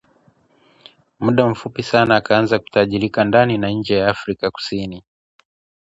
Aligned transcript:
muda 1.19 1.47
mfupi 1.49 1.83
sana 1.83 2.15
akaanza 2.15 2.59
kutajika 2.59 3.23
ndani 3.23 3.57
na 3.57 3.69
nje 3.69 3.95
ya 3.97 4.07
Afrika 4.09 4.51
Kusini 4.51 5.03